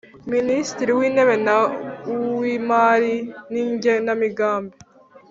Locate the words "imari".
2.55-3.15